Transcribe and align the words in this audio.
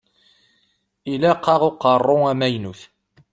Ilaq-aɣ 1.11 1.61
uqeṛṛuy 1.69 2.21
amaynut. 2.31 2.81